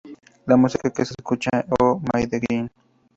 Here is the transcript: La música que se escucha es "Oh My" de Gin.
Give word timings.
La 0.47 0.57
música 0.57 0.89
que 0.89 1.05
se 1.05 1.13
escucha 1.15 1.51
es 1.53 1.65
"Oh 1.79 2.01
My" 2.11 2.25
de 2.25 2.41
Gin. 2.49 2.71